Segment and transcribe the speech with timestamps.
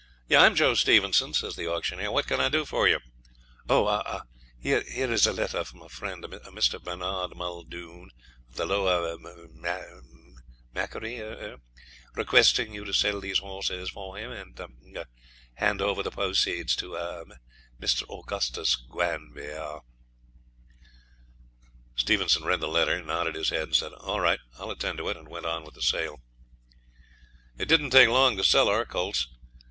[0.31, 2.09] 'I'm Joe Stevenson,' says the auctioneer.
[2.11, 3.01] 'What can I do for you?'
[3.69, 3.85] 'Oh!
[3.85, 4.23] a
[4.57, 6.83] here is a letter from my friend, Mr.
[6.83, 8.09] Bernard Muldoon,
[8.49, 9.15] of the Lower
[10.73, 11.57] Macquarie er
[12.15, 14.59] requesting you to sell these horses faw him; and
[14.97, 15.05] er
[15.53, 17.35] hand over the pwoceeds to er me
[17.79, 18.01] Mr.
[18.09, 19.81] Augustus Gwanby aw!'
[21.95, 25.29] Stevenson read the letter, nodded his head, said, 'All right; I'll attend to it,' and
[25.29, 26.19] went on with the sale.
[27.59, 29.27] It didn't take long to sell our colts.